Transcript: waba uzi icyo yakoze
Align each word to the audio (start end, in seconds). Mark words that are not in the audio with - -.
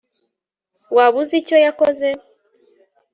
waba 0.95 1.17
uzi 1.21 1.35
icyo 1.41 1.57
yakoze 1.65 2.07